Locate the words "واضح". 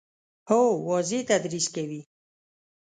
0.87-1.17